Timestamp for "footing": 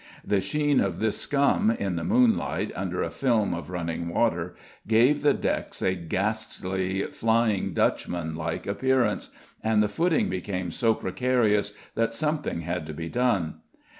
9.87-10.27